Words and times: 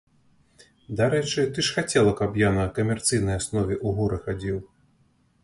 Дарэчы, 1.01 1.45
ты 1.57 1.65
ж 1.67 1.75
хацела, 1.75 2.13
каб 2.21 2.41
я 2.43 2.49
на 2.57 2.65
камерцыйнай 2.79 3.39
аснове 3.43 3.79
ў 3.85 3.95
горы 4.01 4.19
хадзіў. 4.27 4.57